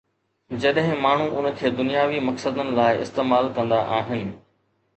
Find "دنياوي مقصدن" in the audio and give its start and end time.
1.81-2.73